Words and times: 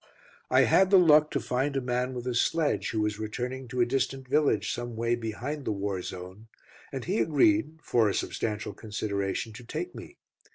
I 0.49 0.61
had 0.61 0.89
the 0.89 0.97
luck 0.97 1.29
to 1.29 1.39
find 1.39 1.75
a 1.77 1.79
man 1.79 2.15
with 2.15 2.25
a 2.25 2.33
sledge, 2.33 2.89
who 2.89 3.01
was 3.01 3.19
returning 3.19 3.67
to 3.67 3.81
a 3.81 3.85
distant 3.85 4.27
village, 4.27 4.73
some 4.73 4.95
way 4.95 5.13
behind 5.13 5.63
the 5.63 5.71
war 5.71 6.01
zone, 6.01 6.47
and 6.91 7.05
he 7.05 7.19
agreed 7.19 7.77
for 7.83 8.09
a 8.09 8.15
substantial 8.15 8.73
consideration 8.73 9.53
to 9.53 9.63
take 9.63 9.93
me. 9.93 10.17